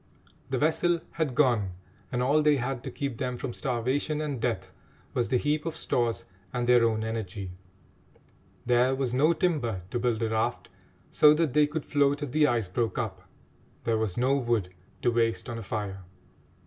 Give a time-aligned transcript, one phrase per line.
[0.49, 1.73] The vessel had gone,
[2.11, 4.73] and all they had to keep them from starvation and death
[5.13, 7.51] was the heap of stores and their own energy.
[8.65, 10.69] There was no timber to build a raft,
[11.11, 13.29] so that they could float if the ice broke up;
[13.83, 15.99] there was no wood to waste on a fire.